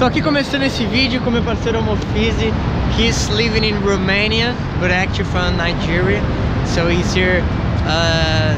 [0.00, 2.54] Tô aqui começando esse vídeo com meu parceiro Mofizi.
[2.98, 6.22] He's living in Romania, but actually from Nigeria.
[6.64, 7.42] So he's here
[7.84, 8.56] uh,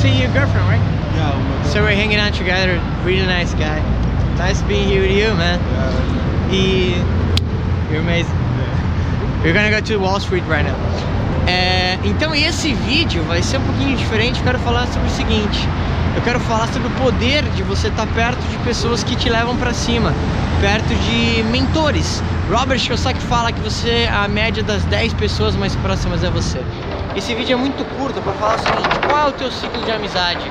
[0.00, 0.82] seeing your girlfriend, right?
[1.14, 2.82] Yeah, oh So we're hanging out together.
[3.04, 3.78] Really nice guy.
[4.36, 5.60] Nice being here with you, man.
[5.60, 6.52] God.
[6.52, 6.96] E
[7.88, 8.34] you're amazing.
[8.34, 9.42] Yeah.
[9.44, 11.17] We're gonna go to Wall Street right now.
[11.48, 14.42] É, então esse vídeo vai ser um pouquinho diferente.
[14.42, 15.66] Quero falar sobre o seguinte.
[16.14, 19.56] Eu quero falar sobre o poder de você estar perto de pessoas que te levam
[19.56, 20.12] pra cima,
[20.60, 22.22] perto de mentores.
[22.50, 26.60] Robert Kiyosaki fala que você é a média das 10 pessoas mais próximas a você.
[27.16, 29.90] Esse vídeo é muito curto para falar o seguinte: qual é o teu ciclo de
[29.90, 30.50] amizade?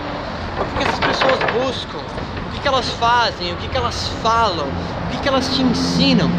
[0.59, 1.99] O que, essas pessoas buscam?
[1.99, 3.53] O que, elas fazem?
[3.53, 4.65] O que, elas falam?
[4.65, 6.29] O que elas te ensinam?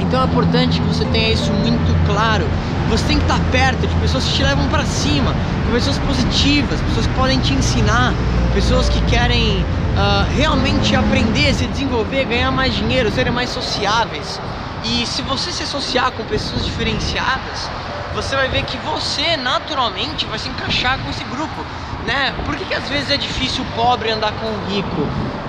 [0.00, 2.44] Então é importante que você tenha isso muito claro.
[2.88, 5.34] Você tem que estar perto de pessoas que te levam para cima,
[5.70, 8.14] pessoas positivas, pessoas que podem te ensinar,
[8.54, 9.62] pessoas que querem
[9.94, 14.40] ah, realmente aprender, se desenvolver, ganhar mais dinheiro, serem mais sociáveis.
[14.84, 17.68] E se você se associar com pessoas diferenciadas,
[18.14, 21.62] você vai ver que você naturalmente vai se encaixar com esse grupo,
[22.06, 22.32] né?
[22.46, 25.06] Por que, que às vezes é difícil o pobre andar com o rico?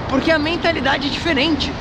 [0.10, 1.72] Porque a mentalidade é diferente.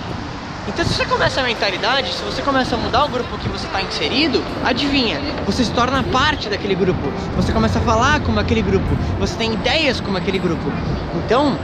[0.69, 3.67] Então se você começa a mentalidade, se você começa a mudar o grupo que você
[3.67, 8.61] está inserido, adivinha, você se torna parte daquele grupo, você começa a falar como aquele
[8.61, 8.87] grupo,
[9.19, 10.71] você tem ideias como aquele grupo.
[11.25, 11.59] Então,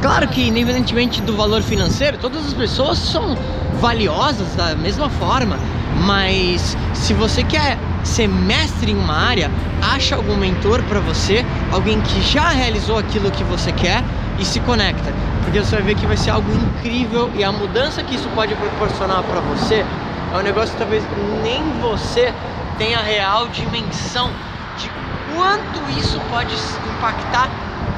[0.00, 3.36] claro que independentemente do valor financeiro, todas as pessoas são
[3.80, 5.58] valiosas da mesma forma,
[6.06, 9.50] mas se você quer ser mestre em uma área,
[9.82, 14.04] acha algum mentor para você, alguém que já realizou aquilo que você quer
[14.42, 15.12] e se conecta,
[15.44, 18.52] porque você vai ver que vai ser algo incrível e a mudança que isso pode
[18.56, 19.86] proporcionar para você
[20.34, 21.04] é um negócio que talvez
[21.44, 22.34] nem você
[22.76, 24.28] tenha a real dimensão
[24.76, 24.90] de
[25.32, 26.52] quanto isso pode
[26.96, 27.48] impactar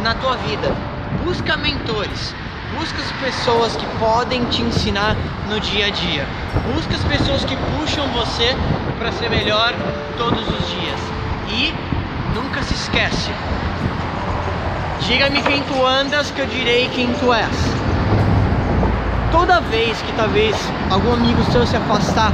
[0.03, 0.71] na tua vida.
[1.25, 2.35] Busca mentores,
[2.77, 5.17] busca as pessoas que podem te ensinar
[5.49, 6.27] no dia a dia.
[6.75, 8.55] Busca as pessoas que puxam você
[8.99, 9.73] para ser melhor
[10.19, 11.01] todos os dias.
[11.49, 11.73] E
[12.35, 13.31] nunca se esquece,
[15.07, 17.47] Diga-me quem tu andas, que eu direi quem tu és.
[19.31, 20.57] Toda vez que talvez
[20.91, 22.33] algum amigo seu se afastar,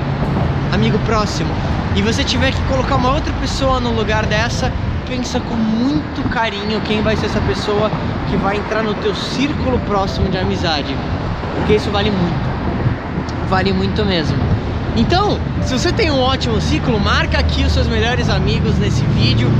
[0.72, 1.50] amigo próximo,
[1.96, 4.72] e você tiver que colocar uma outra pessoa no lugar dessa,
[5.08, 7.90] pensa com muito carinho quem vai ser essa pessoa
[8.30, 10.94] que vai entrar no teu círculo próximo de amizade.
[11.56, 13.48] Porque isso vale muito.
[13.48, 14.38] Vale muito mesmo.
[14.96, 19.50] Então, se você tem um ótimo ciclo, marca aqui os seus melhores amigos nesse vídeo